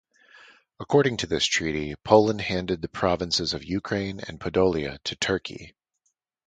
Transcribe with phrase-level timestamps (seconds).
[0.79, 5.75] According to this treaty, Poland handed the provinces of Ukraine and Podolia to Turkey.